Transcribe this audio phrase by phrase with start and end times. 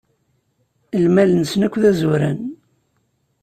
[1.03, 2.39] Lmal-nsen akk d azuran.